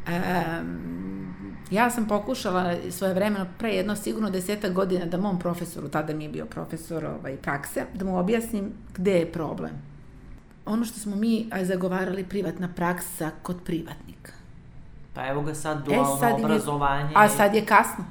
[0.07, 1.33] Um,
[1.71, 6.23] ja sam pokušala svoje vremeno pre jedno sigurno deseta godina da mom profesoru, tada mi
[6.23, 9.71] je bio profesor ovaj, prakse, da mu objasnim gde je problem.
[10.65, 14.31] Ono što smo mi zagovarali privatna praksa kod privatnika.
[15.13, 17.11] Pa evo ga sad dualno E, sad im je- obrazovanje.
[17.15, 18.03] A sad je kasno.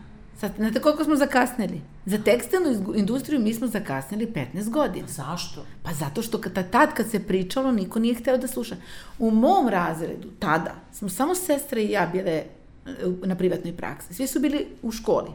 [0.42, 1.81] Sad, znate koliko smo zakasnili?
[2.07, 5.09] Za tekstilnu industriju mi smo zakasnili 15 godina.
[5.09, 5.66] Zašto?
[5.83, 8.76] Pa zato što kad, tad kad se pričalo, niko nije hteo da sluša.
[9.18, 12.46] U mom razredu, tada, smo samo sestre i ja bile e,
[13.24, 14.14] na privatnoj praksi.
[14.14, 15.31] Svi su bili u školi.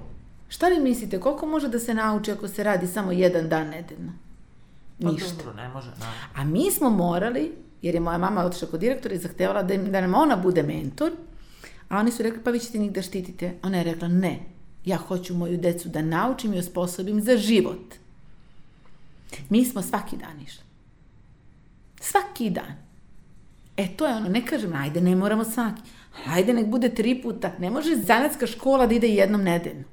[0.49, 4.11] Šta vi mislite, koliko može da se nauči ako se radi samo jedan dan nedeljno?
[5.01, 5.29] Pa Ništa.
[5.37, 6.19] dobro, ne može, naravno.
[6.35, 9.91] A mi smo morali, jer je moja mama otišla kod direktora i zahtevala da, im,
[9.91, 11.11] da nam ona bude mentor,
[11.89, 13.53] a oni su rekli, pa vi ćete njih da štitite.
[13.63, 14.56] Ona je rekla, ne,
[14.87, 17.95] ja hoću moju decu da naučim i osposobim za život.
[19.49, 20.63] Mi smo svaki dan išli.
[22.01, 22.75] Svaki dan.
[23.77, 25.81] E, to je ono, ne kažem, ajde, ne moramo svaki.
[26.27, 27.51] Ajde, nek bude tri puta.
[27.59, 29.83] Ne može zanatska škola da ide jednom nedeljno.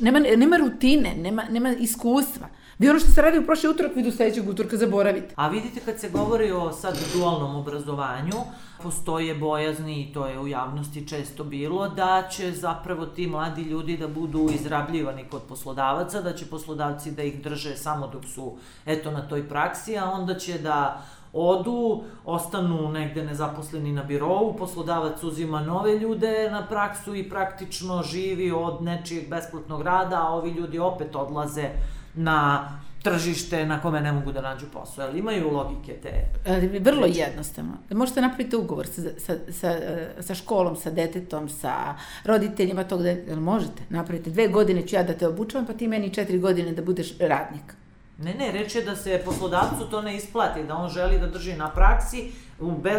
[0.00, 2.48] Nema, nema rutine, nema, nema iskustva.
[2.78, 5.34] Vi ono što se radi u prošli utorak, vi do sledećeg utorka zaboravite.
[5.36, 8.36] A vidite kad se govori o sad dualnom obrazovanju,
[8.82, 13.96] postoje bojazni i to je u javnosti često bilo, da će zapravo ti mladi ljudi
[13.96, 18.56] da budu izrabljivani kod poslodavaca, da će poslodavci da ih drže samo dok su
[18.86, 25.22] eto na toj praksi, a onda će da odu, ostanu negde nezaposleni na birovu, poslodavac
[25.22, 30.78] uzima nove ljude na praksu i praktično živi od nečijeg besplatnog rada, a ovi ljudi
[30.78, 31.70] opet odlaze
[32.14, 32.68] na
[33.02, 35.06] tržište na kome ne mogu da nađu posao.
[35.06, 36.24] Jel imaju logike te?
[36.46, 37.72] Ali vrlo jednostavno.
[37.90, 39.76] Možete napraviti ugovor sa, sa, sa,
[40.20, 43.30] sa školom, sa detetom, sa roditeljima tog deteta.
[43.30, 43.82] Jel možete?
[43.88, 44.30] Napravite.
[44.30, 47.74] Dve godine ću ja da te obučavam, pa ti meni četiri godine da budeš radnik.
[48.18, 51.56] Ne, ne, reč je da se poslodavcu to ne isplati, da on želi da drži
[51.56, 52.32] na praksi,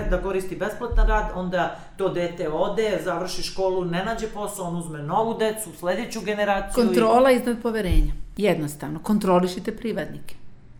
[0.09, 5.03] da koristi besplatan rad, onda to dete ode, završi školu, ne nađe posao, on uzme
[5.03, 6.83] novu decu, sledeću generaciju.
[6.83, 8.24] Kontrola iznad poverenja.
[8.37, 8.99] Jednostavno.
[8.99, 10.35] Kontrolišite privatnike.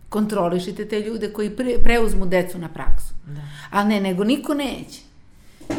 [0.08, 3.14] Kontrolišite te ljude koji pre, preuzmu decu na praksu.
[3.26, 3.40] Da.
[3.70, 5.00] A ne, nego niko neće.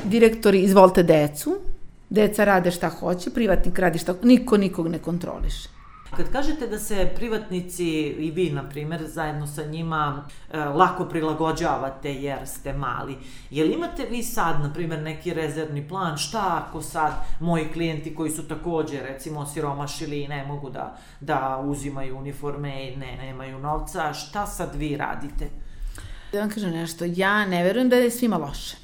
[0.03, 1.59] Direktori, izvolite decu,
[2.09, 5.76] deca rade šta hoće, privatnik radi šta, niko nikog ne kontroliše.
[6.15, 12.13] Kad kažete da se privatnici i vi, na primer, zajedno sa njima e, lako prilagođavate
[12.13, 13.15] jer ste mali,
[13.49, 18.15] je li imate vi sad, na primer, neki rezervni plan, šta ako sad moji klijenti
[18.15, 23.59] koji su takođe, recimo, siromašili i ne mogu da, da uzimaju uniforme i ne, nemaju
[23.59, 25.49] novca, šta sad vi radite?
[26.31, 28.77] Da vam kažem nešto, ja ne verujem da je svima loše.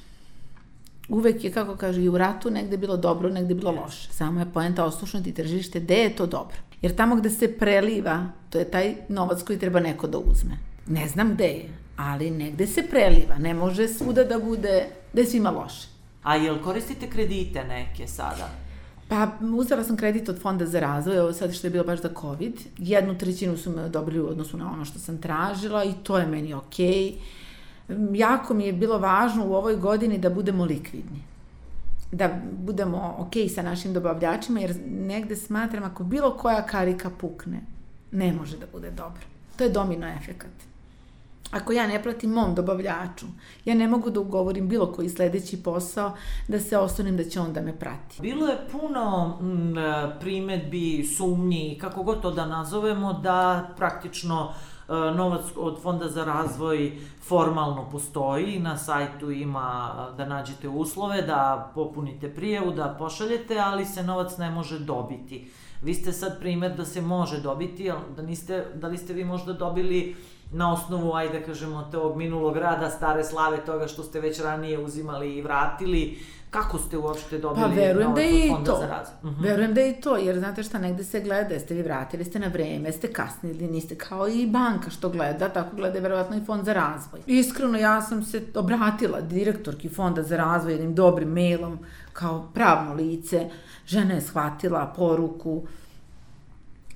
[1.09, 4.11] Uvek je, kako kaže, i u ratu negde bilo dobro, negde bilo loše.
[4.11, 6.72] Samo je poenta oslušnuti tržište, gde je to dobro.
[6.83, 10.57] Jer tamo gde se preliva, to je taj novac koji treba neko da uzme.
[10.87, 13.37] Ne znam gde je, ali negde se preliva.
[13.39, 15.87] Ne može svuda da bude, da je svima loše.
[16.23, 18.49] A jel koristite kredite neke sada?
[19.07, 22.09] Pa, uzela sam kredit od Fonda za razvoj, ovo sad što je bilo baš za
[22.21, 22.59] COVID.
[22.77, 26.27] Jednu trećinu su me odobrili u odnosu na ono što sam tražila i to je
[26.27, 27.13] meni okej.
[27.89, 28.17] Okay.
[28.19, 31.32] Jako mi je bilo važno u ovoj godini da budemo likvidni
[32.13, 37.61] da budemo ok sa našim dobavljačima, jer negde smatram ako bilo koja karika pukne,
[38.11, 39.21] ne može da bude dobro.
[39.57, 40.51] To je domino efekat.
[41.51, 43.25] Ako ja ne platim mom dobavljaču,
[43.65, 46.13] ja ne mogu da ugovorim bilo koji sledeći posao
[46.47, 48.21] da se osnovim da će on da me prati.
[48.21, 49.75] Bilo je puno m,
[50.19, 56.91] primetbi, sumnji, kako god to da nazovemo, da praktično uh, novac od Fonda za razvoj
[57.21, 63.85] formalno postoji, na sajtu ima e, da nađete uslove, da popunite prijevu, da pošaljete, ali
[63.85, 65.51] se novac ne može dobiti.
[65.81, 69.53] Vi ste sad primer da se može dobiti, da, niste, da li ste vi možda
[69.53, 70.15] dobili
[70.51, 74.79] na osnovu, ajde da kažemo, tog minulog rada, stare slave toga što ste već ranije
[74.79, 76.17] uzimali i vratili,
[76.53, 78.77] Kako ste uopšte dobili pa, verujem da je i to.
[78.81, 79.15] za razvoj?
[79.23, 79.39] Uh mhm.
[79.39, 79.43] -huh.
[79.43, 82.39] Verujem da je i to, jer znate šta, negde se gleda, jeste vi vratili ste
[82.39, 86.65] na vreme, ste kasnili, niste kao i banka što gleda, tako gleda verovatno i fond
[86.65, 87.21] za razvoj.
[87.27, 91.79] Iskreno, ja sam se obratila direktorki fonda za razvoj jednim dobrim mailom,
[92.13, 93.49] kao pravno lice,
[93.85, 95.63] žena je shvatila poruku,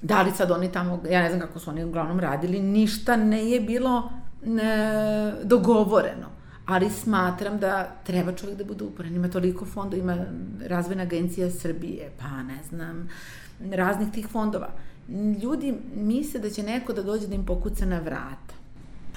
[0.01, 3.49] da li sad oni tamo, ja ne znam kako su oni uglavnom radili, ništa ne
[3.49, 4.11] je bilo
[4.45, 6.36] ne, dogovoreno
[6.67, 9.15] ali smatram da treba čovjek da bude uporan.
[9.15, 10.17] Ima toliko fonda, ima
[10.65, 13.09] razvojna agencija Srbije, pa ne znam,
[13.71, 14.69] raznih tih fondova.
[15.43, 18.57] Ljudi misle da će neko da dođe da im pokuca na vrata.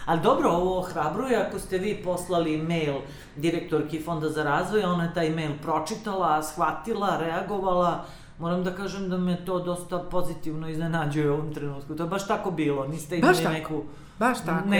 [0.06, 2.94] Ali dobro, ovo ohrabruje ako ste vi poslali mail
[3.36, 8.04] direktorki Fonda za razvoj, ona je taj mail pročitala, shvatila, reagovala,
[8.38, 11.96] moram da kažem da me to dosta pozitivno iznenađuje u ovom trenutku.
[11.96, 13.84] To je baš tako bilo, niste imali neku Baš tako, neku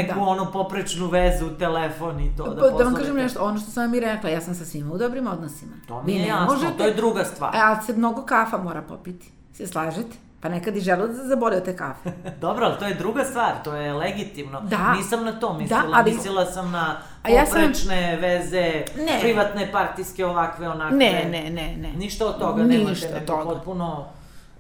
[0.07, 0.21] da.
[0.21, 3.83] ono poprečnu vezu, telefon i to da pa, Da vam kažem nešto, ono što sam
[3.83, 5.73] vam i rekla, ja sam sa svima u dobrim odnosima.
[5.89, 7.55] To mi je jasno, možete, to je druga stvar.
[7.55, 9.33] E, ali se mnogo kafa mora popiti.
[9.53, 10.17] Se slažete?
[10.41, 12.13] Pa nekad i želo da zaboravio te kafe.
[12.41, 14.61] Dobro, ali to je druga stvar, to je legitimno.
[14.61, 14.93] Da.
[14.93, 16.13] Nisam na to mislila, da, ali...
[16.13, 18.21] mislila sam na poprečne ja sam...
[18.21, 19.21] veze, ne.
[19.21, 20.97] privatne, partijske, ovakve, onakve.
[20.97, 21.93] Ne, ne, ne, ne.
[21.93, 23.55] Ništa od toga Ništa nemate, nego toga.
[23.55, 24.07] potpuno,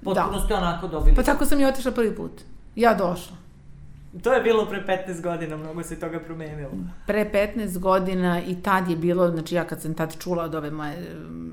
[0.04, 0.44] potpuno da.
[0.44, 1.16] ste onako dobili.
[1.16, 2.40] Pa tako sam i otišla prvi put.
[2.76, 3.36] Ja došla.
[4.22, 6.70] To je bilo pre 15 godina, mnogo se toga promenilo.
[7.06, 10.70] Pre 15 godina i tad je bilo, znači ja kad sam tad čula od ove
[10.70, 10.96] moje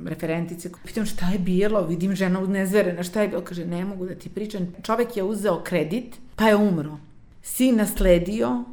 [0.06, 4.16] referentice, pitam šta je bilo, vidim žena nezverena, šta je bilo, kaže ne mogu da
[4.16, 4.74] ti pričam.
[4.84, 6.98] Čovek je uzeo kredit, pa je umro.
[7.42, 8.64] Sin nasledio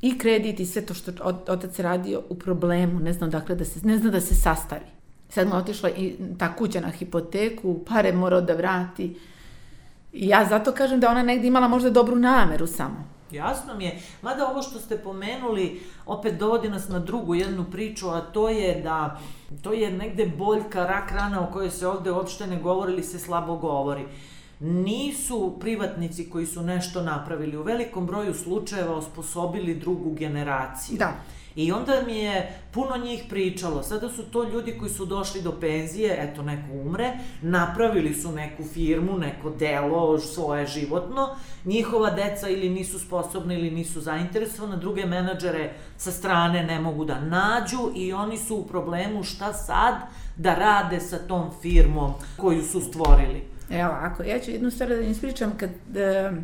[0.00, 1.12] i kredit i sve to što
[1.48, 4.90] otac radio u problemu, ne znam dakle da se, ne zna da se sastavi.
[5.28, 9.16] Sad mu otišla i ta kuća na hipoteku, pare morao da vrati
[10.12, 13.04] I ja zato kažem da ona negde imala možda dobru nameru samo.
[13.30, 18.08] Jasno mi je, mada ovo što ste pomenuli opet dovodi nas na drugu jednu priču,
[18.08, 19.20] a to je da
[19.62, 23.18] to je negde boljka, rak rana o kojoj se ovde uopšte ne govori ili se
[23.18, 24.04] slabo govori.
[24.60, 30.98] Nisu privatnici koji su nešto napravili u velikom broju slučajeva osposobili drugu generaciju.
[30.98, 31.12] Da.
[31.60, 35.52] I onda mi je puno njih pričalo, sada su to ljudi koji su došli do
[35.60, 41.28] penzije, eto neko umre, napravili su neku firmu, neko delo svoje životno,
[41.64, 47.20] njihova deca ili nisu sposobne ili nisu zainteresovane, druge menadžere sa strane ne mogu da
[47.20, 49.94] nađu i oni su u problemu šta sad
[50.36, 53.44] da rade sa tom firmom koju su stvorili.
[53.70, 56.38] Evo, ako ja ću jednu stvar da ispričam, kad uh,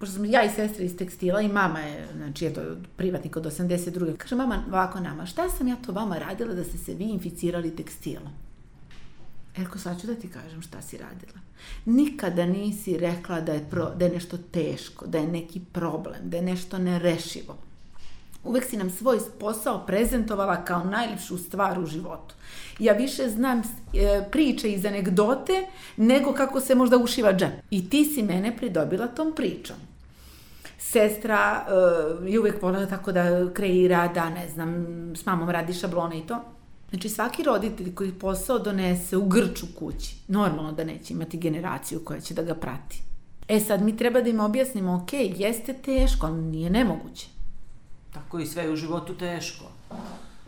[0.00, 2.60] pošto sam ja i sestra iz tekstila i mama je, znači je to
[2.96, 4.16] privatnik od 82.
[4.16, 7.76] Kaže mama ovako nama, šta sam ja to vama radila da ste se vi inficirali
[7.76, 8.32] tekstilom?
[9.58, 11.40] Erko, sad ću da ti kažem šta si radila.
[11.84, 16.36] Nikada nisi rekla da je, pro, da je nešto teško, da je neki problem, da
[16.36, 17.56] je nešto nerešivo.
[18.44, 22.34] Uvek si nam svoj posao prezentovala kao najljepšu stvar u životu.
[22.78, 23.62] Ja više znam e,
[24.32, 27.52] priče iz anegdote nego kako se možda ušiva džep.
[27.70, 29.76] I ti si mene pridobila tom pričom
[30.90, 34.70] sestra uh, je uvek volela tako da kreira, da ne znam,
[35.16, 36.40] s mamom radi šablone i to.
[36.90, 42.20] Znači svaki roditelj koji posao donese u grču kući, normalno da neće imati generaciju koja
[42.20, 43.02] će da ga prati.
[43.48, 47.26] E sad mi treba da im objasnimo, ok, jeste teško, ali nije nemoguće.
[48.14, 49.64] Tako i sve je u životu teško.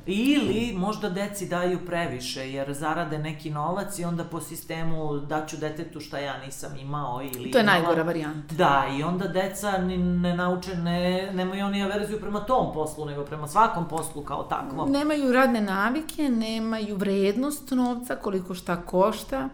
[0.06, 6.00] Ili možda deci daju previše, jer zarade neki novac i onda po sistemu daću detetu
[6.00, 7.50] šta ja nisam imao ili...
[7.50, 8.54] To je najgora varijanta.
[8.54, 13.24] Da, i onda deca ni, ne nauče, ne, nemaju oni averziju prema tom poslu, nego
[13.24, 14.92] prema svakom poslu kao takvom.
[14.92, 19.48] Nemaju radne navike, nemaju vrednost novca, koliko šta košta.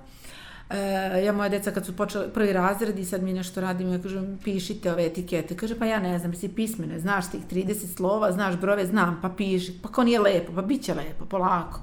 [0.70, 4.02] E, ja moja deca kad su počeli prvi razred i sad mi nešto radimo, ja
[4.02, 5.56] kažem pišite ove etikete.
[5.56, 9.28] Kaže pa ja ne znam, si pismene, znaš tih 30 slova, znaš brove, znam, pa
[9.28, 9.78] piši.
[9.82, 11.80] Pa kao nije lepo, pa bit će lepo, polako.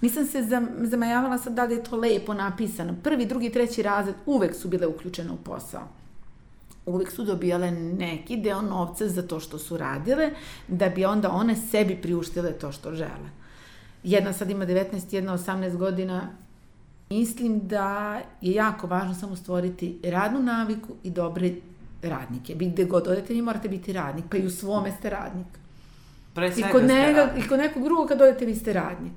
[0.00, 0.46] Nisam se
[0.82, 2.94] zamajavala sad da li je to lepo napisano.
[3.02, 5.88] Prvi, drugi, treći razred uvek su bile uključene u posao.
[6.86, 10.30] Uvek su dobijale neki deo novca za to što su radile,
[10.68, 13.30] da bi onda one sebi priuštile to što žele.
[14.02, 16.28] Jedna sad ima 19, jedna 18 godina,
[17.10, 21.52] Mislim da je jako važno samo stvoriti radnu naviku i dobre
[22.02, 22.54] radnike.
[22.54, 25.46] Vi gde god odete, vi morate biti radnik, pa i u svome ste radnik.
[26.34, 29.12] Pre svega I kod, njega, I kod nekog drugog kad odete, vi ste radnik.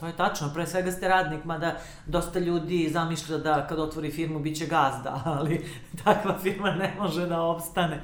[0.00, 1.76] To je tačno, pre svega ste radnik, mada
[2.06, 5.64] dosta ljudi zamišlja da kad otvori firmu biće gazda, ali
[6.04, 8.00] takva firma ne može da opstane.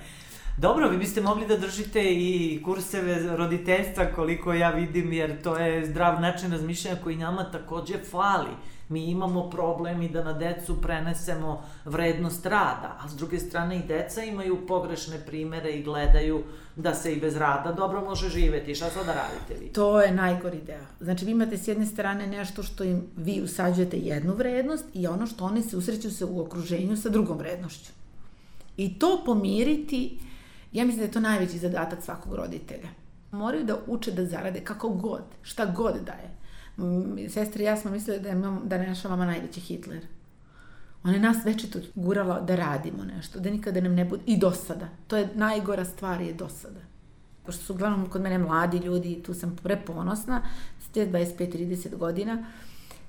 [0.58, 5.86] Dobro, vi biste mogli da držite i kurseve roditeljstva koliko ja vidim, jer to je
[5.86, 8.50] zdrav način razmišljanja koji nama takođe fali
[8.88, 13.86] mi imamo problem i da na decu prenesemo vrednost rada, a s druge strane i
[13.88, 16.42] deca imaju pogrešne primere i gledaju
[16.76, 18.74] da se i bez rada dobro može živeti.
[18.74, 19.72] Šta sad da radite vi?
[19.72, 20.86] To je najgori deo.
[21.00, 25.26] Znači vi imate s jedne strane nešto što im vi usađujete jednu vrednost i ono
[25.26, 27.92] što oni se usreću se u okruženju sa drugom vrednošću.
[28.76, 30.18] I to pomiriti,
[30.72, 32.88] ja mislim da je to najveći zadatak svakog roditelja.
[33.30, 36.43] Moraju da uče da zarade kako god, šta god da je
[37.28, 40.06] sestra i ja smo mislili da je, da je naša mama najveći Hitler.
[41.04, 44.88] Ona je nas večito gurala da radimo nešto, da nikada nam ne bude, i dosada.
[45.06, 46.80] To je najgora stvar je dosada.
[47.46, 50.42] Pošto su uglavnom kod mene mladi ljudi, tu sam preponosna,
[50.80, 52.44] ste 25-30 godina,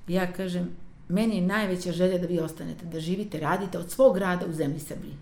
[0.08, 0.68] ja kažem,
[1.08, 4.80] meni je najveća želja da vi ostanete, da živite, radite od svog rada u zemlji
[4.80, 5.14] Srbiji.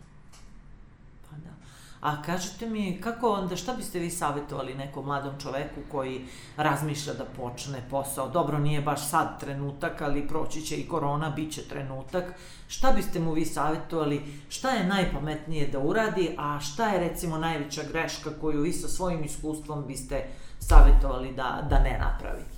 [2.05, 7.25] A kažete mi, kako onda, šta biste vi savjetovali nekom mladom čoveku koji razmišlja da
[7.25, 8.29] počne posao?
[8.29, 12.25] Dobro, nije baš sad trenutak, ali proći će i korona, bit će trenutak.
[12.69, 14.23] Šta biste mu vi savjetovali?
[14.49, 19.25] Šta je najpametnije da uradi, a šta je recimo najveća greška koju vi sa svojim
[19.25, 20.27] iskustvom biste
[20.59, 22.54] savjetovali da, da ne napravi?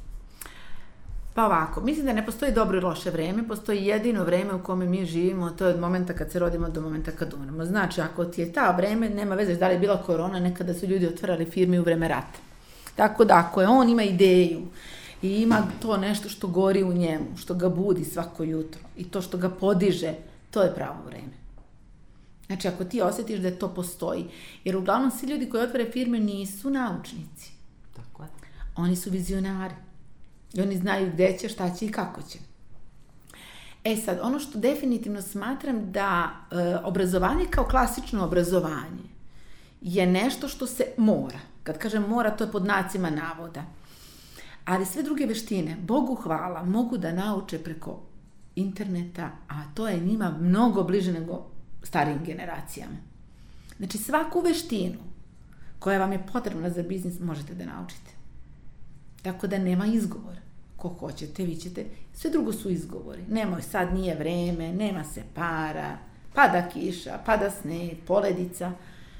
[1.36, 4.86] Pa ovako, mislim da ne postoji dobro i loše vreme, postoji jedino vreme u kome
[4.86, 7.64] mi živimo, to je od momenta kad se rodimo do momenta kad umremo.
[7.64, 10.86] Znači, ako ti je ta vreme, nema veze da li je bila korona, nekada su
[10.86, 12.38] ljudi otvarali firme u vreme rata.
[12.94, 14.62] Tako da, ako je on ima ideju
[15.22, 19.22] i ima to nešto što gori u njemu, što ga budi svako jutro i to
[19.22, 20.14] što ga podiže,
[20.50, 21.36] to je pravo vreme.
[22.46, 24.24] Znači, ako ti osjetiš da to postoji,
[24.64, 27.52] jer uglavnom svi ljudi koji otvore firme nisu naučnici.
[27.96, 28.28] Tako je.
[28.76, 29.85] Oni su vizionari.
[30.56, 32.38] I oni znaju gde će, šta će i kako će.
[33.84, 39.16] E sad, ono što definitivno smatram da e, obrazovanje kao klasično obrazovanje
[39.80, 41.38] je nešto što se mora.
[41.62, 43.64] Kad kažem mora, to je pod nacima navoda.
[44.64, 48.02] Ali sve druge veštine, Bogu hvala, mogu da nauče preko
[48.56, 51.46] interneta, a to je njima mnogo bliže nego
[51.82, 52.96] starijim generacijama.
[53.78, 54.98] Znači, svaku veštinu
[55.78, 58.10] koja vam je potrebna za biznis možete da naučite.
[59.22, 60.45] Tako da nema izgovora.
[60.76, 61.84] Ko hoćete, vi ćete.
[62.14, 63.22] Sve drugo su izgovori.
[63.28, 65.98] Nemoj, sad nije vreme, nema se para,
[66.34, 68.72] pada kiša, pada sneg, poledica.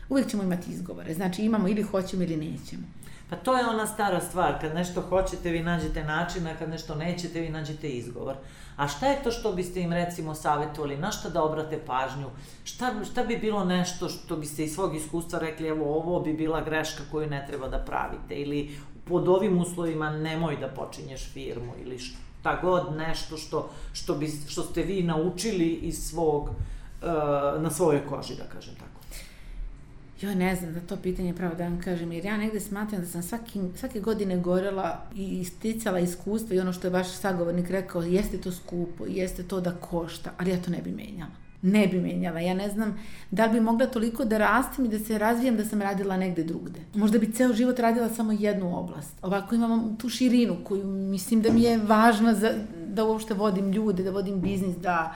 [0.08, 1.14] Uvijek ćemo imati izgovore.
[1.14, 2.82] Znači imamo ili hoćemo ili nećemo.
[3.30, 6.94] Pa to je ona stara stvar, kad nešto hoćete vi nađete način, a kad nešto
[6.94, 8.36] nećete vi nađete izgovor.
[8.76, 12.26] A šta je to što biste im recimo savjetovali, na šta da obrate pažnju,
[12.64, 16.60] šta, šta bi bilo nešto što biste iz svog iskustva rekli, evo ovo bi bila
[16.60, 18.76] greška koju ne treba da pravite, ili
[19.08, 24.62] pod ovim uslovima nemoj da počinješ firmu ili šta god nešto što, što, bi, što
[24.62, 28.86] ste vi naučili iz svog, uh, na svojoj koži, da kažem tako.
[30.20, 33.06] Jo, ne znam da to pitanje pravo da vam kažem, jer ja negde smatram da
[33.06, 38.02] sam svaki, svake godine gorela i isticala iskustva i ono što je vaš sagovornik rekao,
[38.02, 42.00] jeste to skupo, jeste to da košta, ali ja to ne bi menjala ne bi
[42.00, 42.40] menjala.
[42.40, 42.98] Ja ne znam
[43.30, 46.44] da li bi mogla toliko da rastim i da se razvijam da sam radila negde
[46.44, 46.80] drugde.
[46.94, 49.18] Možda bi ceo život radila samo jednu oblast.
[49.22, 52.52] Ovako imam tu širinu koju mislim da mi je važna za,
[52.88, 55.14] da uopšte vodim ljude, da vodim biznis, da,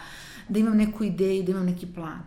[0.49, 2.21] da imam neku ideju, da imam neki plan.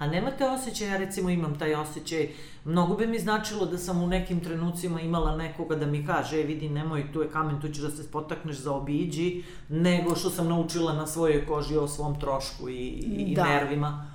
[0.00, 2.28] A nemate osjećaj, ja recimo imam taj osjećaj,
[2.64, 6.42] mnogo bi mi značilo da sam u nekim trenucima imala nekoga da mi kaže, e
[6.42, 10.48] vidi nemoj, tu je kamen, tu ćeš da se spotakneš za obiđi, nego što sam
[10.48, 13.44] naučila na svojoj koži o svom trošku i, i Da.
[13.44, 14.10] nervima.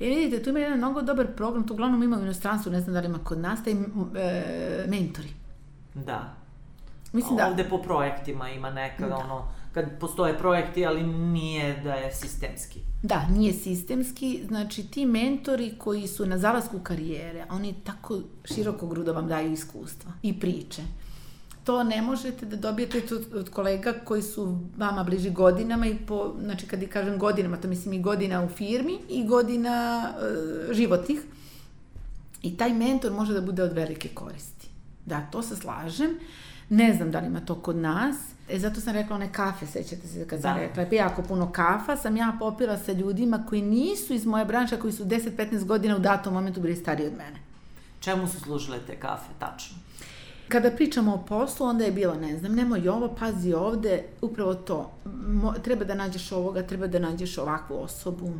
[0.00, 2.94] E vidite, tu ima jedan mnogo dobar program, to uglavnom ima u inostranstvu, ne znam
[2.94, 3.76] da li ima kod nas, taj e,
[4.88, 5.28] mentori.
[5.94, 6.34] Da.
[7.12, 12.14] Mislim da, Ovde po projektima ima neka, ono, kad postoje projekti, ali nije da je
[12.14, 12.80] sistemski.
[13.02, 19.12] da, nije sistemski, znači ti mentori koji su na zalasku karijere, oni tako široko grudo
[19.12, 20.82] vam daju iskustva i priče.
[21.64, 23.02] To ne možete da dobijete
[23.34, 27.68] od, kolega koji su vama bliži godinama i po, znači kad i kažem godinama, to
[27.68, 30.08] mislim i godina u firmi i godina
[30.70, 31.20] e, životnih.
[32.42, 34.68] I taj mentor može da bude od velike koristi.
[35.06, 36.18] Da, to se slažem.
[36.68, 38.16] Ne znam da li ima to kod nas.
[38.48, 40.60] E, zato sam rekla one kafe, sećate se kad sam Da.
[40.60, 40.96] rekla.
[40.98, 45.04] Jako puno kafa sam ja popila sa ljudima koji nisu iz moje branše, koji su
[45.04, 47.36] 10-15 godina u datom momentu bili stariji od mene.
[48.00, 49.76] Čemu su služile te kafe, tačno?
[50.48, 54.90] Kada pričamo o poslu, onda je bilo, ne znam, nemoj ovo, pazi ovde, upravo to.
[55.26, 58.32] Mo, treba da nađeš ovoga, treba da nađeš ovakvu osobu.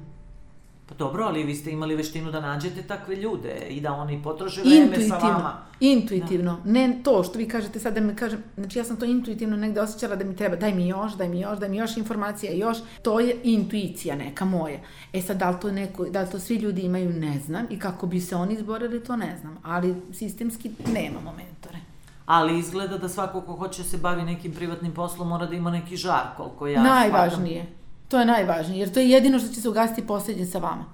[0.88, 4.60] Pa dobro, ali vi ste imali veštinu da nađete takve ljude i da oni potroše
[4.60, 5.52] vreme sa vama.
[5.80, 6.58] intuitivno.
[6.64, 9.80] Ne to što vi kažete sad da mi kažem, znači ja sam to intuitivno negde
[9.80, 12.78] osjećala da mi treba, daj mi još, daj mi još, daj mi još informacija, još.
[13.02, 14.78] To je intuicija neka moja.
[15.12, 17.66] E sad, da li to, neko, da li to svi ljudi imaju, ne znam.
[17.70, 19.58] I kako bi se oni izborili, to ne znam.
[19.62, 21.78] Ali sistemski nemamo mentore.
[22.26, 25.70] Ali izgleda da svako ko hoće da se bavi nekim privatnim poslom mora da ima
[25.70, 27.66] neki žar, koliko ja Najvažnije.
[28.08, 30.84] To je najvažnije, jer to je jedino što će se ugasiti posljednje sa vama.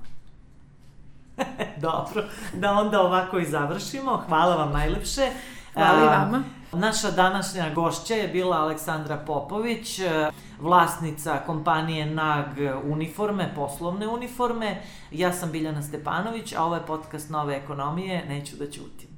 [1.86, 4.22] Dobro, da onda ovako i završimo.
[4.28, 5.30] Hvala vam najlepše.
[5.74, 6.42] Hvala i vama.
[6.72, 10.00] Naša današnja gošća je bila Aleksandra Popović,
[10.60, 14.82] vlasnica kompanije NAG uniforme, poslovne uniforme.
[15.10, 19.11] Ja sam Biljana Stepanović, a ovo je podcast Nove ekonomije, neću da ćutim.